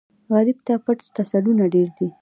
غریب 0.33 0.57
ته 0.67 0.73
پټ 0.85 0.99
تسلونه 1.15 1.63
ډېر 1.73 1.89
دي 1.97 2.07